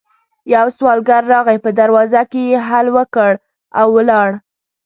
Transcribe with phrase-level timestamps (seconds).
[0.53, 3.31] يو سوالګر راغی، په دروازه کې يې هل وکړ
[3.79, 4.29] او ولاړ.